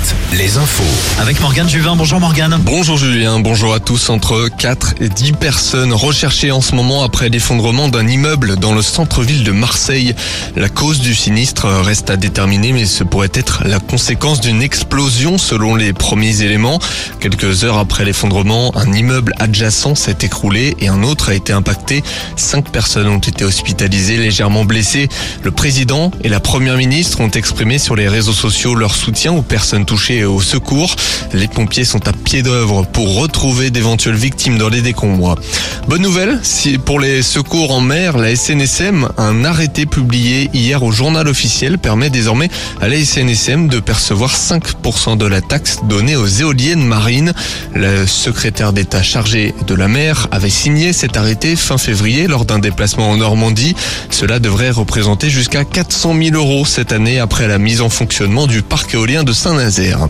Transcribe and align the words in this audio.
Minute. 0.00 0.19
Les 0.32 0.58
infos. 0.58 0.84
Avec 1.20 1.40
Morgane 1.40 1.68
Juvin. 1.68 1.96
Bonjour 1.96 2.20
Morgane. 2.20 2.58
Bonjour 2.62 2.96
Julien, 2.96 3.40
bonjour 3.40 3.74
à 3.74 3.80
tous. 3.80 4.10
Entre 4.10 4.48
4 4.48 4.94
et 5.00 5.08
10 5.08 5.32
personnes 5.32 5.92
recherchées 5.92 6.52
en 6.52 6.60
ce 6.60 6.74
moment 6.74 7.02
après 7.02 7.28
l'effondrement 7.28 7.88
d'un 7.88 8.06
immeuble 8.06 8.56
dans 8.56 8.72
le 8.72 8.82
centre-ville 8.82 9.42
de 9.42 9.50
Marseille. 9.50 10.14
La 10.56 10.68
cause 10.68 11.00
du 11.00 11.14
sinistre 11.14 11.66
reste 11.66 12.10
à 12.10 12.16
déterminer, 12.16 12.72
mais 12.72 12.84
ce 12.84 13.02
pourrait 13.02 13.30
être 13.34 13.62
la 13.64 13.80
conséquence 13.80 14.40
d'une 14.40 14.62
explosion 14.62 15.36
selon 15.36 15.74
les 15.74 15.92
premiers 15.92 16.42
éléments. 16.42 16.78
Quelques 17.18 17.64
heures 17.64 17.78
après 17.78 18.04
l'effondrement, 18.04 18.76
un 18.76 18.92
immeuble 18.92 19.34
adjacent 19.38 19.94
s'est 19.94 20.18
écroulé 20.22 20.76
et 20.78 20.88
un 20.88 21.02
autre 21.02 21.30
a 21.30 21.34
été 21.34 21.52
impacté. 21.52 22.04
Cinq 22.36 22.70
personnes 22.70 23.08
ont 23.08 23.18
été 23.18 23.44
hospitalisées, 23.44 24.16
légèrement 24.16 24.64
blessées. 24.64 25.08
Le 25.42 25.50
président 25.50 26.12
et 26.22 26.28
la 26.28 26.40
première 26.40 26.76
ministre 26.76 27.20
ont 27.20 27.30
exprimé 27.30 27.78
sur 27.78 27.96
les 27.96 28.08
réseaux 28.08 28.32
sociaux 28.32 28.74
leur 28.74 28.94
soutien 28.94 29.32
aux 29.32 29.42
personnes 29.42 29.84
touchées 29.84 30.19
et 30.20 30.24
au 30.24 30.40
secours. 30.40 30.94
Les 31.32 31.48
pompiers 31.48 31.84
sont 31.84 32.06
à 32.06 32.12
pied 32.12 32.42
d'œuvre 32.42 32.84
pour 32.84 33.16
retrouver 33.16 33.70
d'éventuelles 33.70 34.14
victimes 34.14 34.58
dans 34.58 34.68
les 34.68 34.82
décombres. 34.82 35.36
Bonne 35.88 36.02
nouvelle, 36.02 36.40
pour 36.84 37.00
les 37.00 37.22
secours 37.22 37.72
en 37.72 37.80
mer, 37.80 38.18
la 38.18 38.34
SNSM, 38.34 39.08
un 39.16 39.44
arrêté 39.44 39.86
publié 39.86 40.50
hier 40.52 40.82
au 40.82 40.92
journal 40.92 41.26
officiel 41.28 41.78
permet 41.78 42.10
désormais 42.10 42.50
à 42.80 42.88
la 42.88 43.02
SNSM 43.02 43.68
de 43.68 43.80
percevoir 43.80 44.34
5% 44.34 45.16
de 45.16 45.26
la 45.26 45.40
taxe 45.40 45.78
donnée 45.88 46.16
aux 46.16 46.26
éoliennes 46.26 46.84
marines. 46.84 47.32
Le 47.74 48.06
secrétaire 48.06 48.72
d'État 48.72 49.02
chargé 49.02 49.54
de 49.66 49.74
la 49.74 49.88
mer 49.88 50.28
avait 50.30 50.50
signé 50.50 50.92
cet 50.92 51.16
arrêté 51.16 51.56
fin 51.56 51.78
février 51.78 52.26
lors 52.26 52.44
d'un 52.44 52.58
déplacement 52.58 53.10
en 53.10 53.16
Normandie. 53.16 53.74
Cela 54.10 54.38
devrait 54.38 54.70
représenter 54.70 55.30
jusqu'à 55.30 55.64
400 55.64 56.14
000 56.22 56.36
euros 56.36 56.64
cette 56.66 56.92
année 56.92 57.18
après 57.18 57.48
la 57.48 57.58
mise 57.58 57.80
en 57.80 57.88
fonctionnement 57.88 58.46
du 58.46 58.62
parc 58.62 58.94
éolien 58.94 59.24
de 59.24 59.32
Saint-Nazaire. 59.32 60.08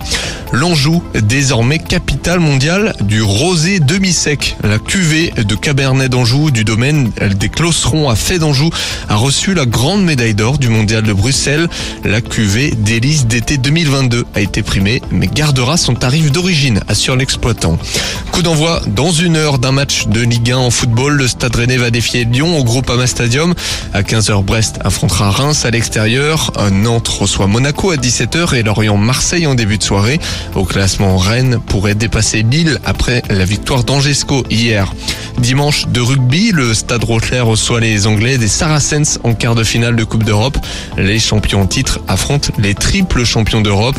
L'Anjou, 0.53 1.01
désormais 1.15 1.79
capitale 1.79 2.41
mondiale 2.41 2.95
du 3.03 3.23
rosé 3.23 3.79
demi-sec. 3.79 4.57
La 4.65 4.81
cuvée 4.81 5.33
de 5.37 5.55
Cabernet 5.55 6.11
d'Anjou 6.11 6.51
du 6.51 6.65
domaine 6.65 7.13
des 7.37 7.49
Closerons 7.49 8.11
à 8.11 8.17
Fait 8.17 8.41
d'Anjou 8.41 8.69
a 9.09 9.15
reçu 9.15 9.55
la 9.55 9.65
grande 9.65 10.03
médaille 10.05 10.35
d'or 10.35 10.59
du 10.59 10.69
mondial 10.69 11.05
de 11.05 11.13
Bruxelles. 11.13 11.69
La 12.05 12.21
cuvée 12.21 12.73
délice 12.73 13.27
d'été 13.27 13.59
2022 13.59 14.25
a 14.35 14.41
été 14.41 14.63
primée, 14.63 15.01
mais 15.13 15.29
gardera 15.29 15.77
son 15.77 15.95
tarif 15.95 16.33
d'origine, 16.33 16.81
assure 16.89 17.15
l'exploitant. 17.15 17.79
Coup 18.33 18.43
d'envoi 18.43 18.81
dans 18.89 19.13
une 19.13 19.37
heure 19.37 19.59
d'un 19.59 19.73
match 19.73 20.09
de 20.09 20.21
Ligue 20.21 20.51
1 20.51 20.57
en 20.57 20.71
football. 20.71 21.13
Le 21.13 21.29
Stade 21.29 21.55
Rennais 21.55 21.77
va 21.77 21.91
défier 21.91 22.25
Lyon 22.25 22.59
au 22.59 22.65
Groupama 22.65 23.07
Stadium. 23.07 23.55
À 23.95 24.03
15h, 24.03 24.43
Brest 24.43 24.79
affrontera 24.83 25.31
Reims 25.31 25.65
à 25.65 25.71
l'extérieur. 25.71 26.53
Nantes 26.73 27.09
reçoit 27.09 27.47
Monaco 27.47 27.93
à 27.93 27.97
17h 27.97 28.57
et 28.57 28.65
Lorient-Marseille 28.65 29.47
en 29.47 29.55
début 29.55 29.79
de 29.79 29.83
soirée. 29.85 29.90
Au 30.55 30.65
classement, 30.65 31.17
Rennes 31.17 31.59
pourrait 31.67 31.97
dépasser 31.97 32.43
Lille 32.43 32.79
après 32.85 33.23
la 33.29 33.45
victoire 33.45 33.83
d'Angesco 33.83 34.45
hier. 34.49 34.93
Dimanche 35.39 35.89
de 35.89 36.01
rugby, 36.01 36.53
le 36.53 36.75
Stade 36.75 37.03
Rochelet 37.03 37.41
reçoit 37.41 37.81
les 37.81 38.07
Anglais 38.07 38.39
des 38.39 38.47
Saracens 38.47 39.19
en 39.25 39.35
quart 39.35 39.57
de 39.57 39.65
finale 39.65 39.97
de 39.97 40.05
Coupe 40.05 40.23
d'Europe. 40.23 40.57
Les 40.97 41.19
champions 41.19 41.63
en 41.63 41.67
titre 41.67 41.99
affrontent 42.07 42.53
les 42.59 42.75
triples 42.75 43.25
champions 43.25 43.63
d'Europe. 43.63 43.97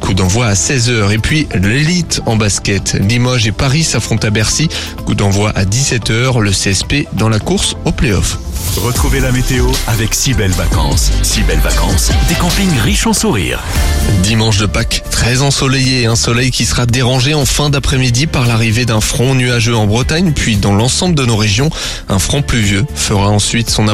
Coup 0.00 0.14
d'envoi 0.14 0.46
à 0.46 0.54
16h. 0.54 1.12
Et 1.12 1.18
puis 1.18 1.46
l'élite 1.54 2.22
en 2.26 2.34
basket. 2.34 2.94
Limoges 2.94 3.46
et 3.46 3.52
Paris 3.52 3.84
s'affrontent 3.84 4.26
à 4.26 4.30
Bercy. 4.30 4.68
Coup 5.06 5.14
d'envoi 5.14 5.50
à 5.50 5.64
17h. 5.64 6.40
Le 6.40 6.50
CSP 6.50 7.06
dans 7.12 7.28
la 7.28 7.38
course 7.38 7.76
au 7.84 7.92
play-off. 7.92 8.38
Retrouvez 8.76 9.20
la 9.20 9.32
météo 9.32 9.66
avec 9.88 10.14
si 10.14 10.32
belles 10.32 10.52
vacances. 10.52 11.10
Si 11.22 11.42
belles 11.42 11.60
vacances, 11.60 12.10
des 12.28 12.34
campings 12.36 12.78
riches 12.78 13.06
en 13.06 13.12
sourires. 13.12 13.62
Dimanche 14.22 14.58
de 14.58 14.66
Pâques, 14.66 15.02
très 15.10 15.42
ensoleillé, 15.42 16.06
un 16.06 16.14
soleil 16.14 16.50
qui 16.50 16.64
sera 16.64 16.86
dérangé 16.86 17.34
en 17.34 17.44
fin 17.44 17.68
d'après-midi 17.68 18.26
par 18.26 18.46
l'arrivée 18.46 18.86
d'un 18.86 19.00
front 19.00 19.34
nuageux 19.34 19.76
en 19.76 19.86
Bretagne, 19.86 20.32
puis 20.32 20.56
dans 20.56 20.72
l'ensemble 20.72 21.14
de 21.14 21.24
nos 21.24 21.36
régions, 21.36 21.70
un 22.08 22.18
front 22.18 22.42
pluvieux 22.42 22.86
fera 22.94 23.28
ensuite 23.28 23.70
son 23.70 23.88